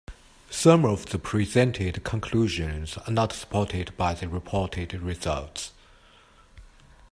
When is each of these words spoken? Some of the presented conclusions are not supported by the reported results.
Some 0.49 0.83
of 0.83 1.05
the 1.11 1.19
presented 1.19 2.03
conclusions 2.03 2.97
are 2.97 3.11
not 3.13 3.33
supported 3.33 3.95
by 3.97 4.15
the 4.15 4.27
reported 4.27 4.93
results. 4.93 5.73